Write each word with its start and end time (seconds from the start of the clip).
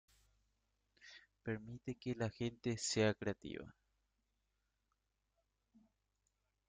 Permite 1.43 1.93
que 1.93 2.15
la 2.15 2.31
gente 2.31 2.75
sea 2.75 3.13
creativa. 3.13 3.71